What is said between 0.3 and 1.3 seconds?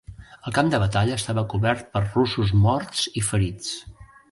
El camp de batalla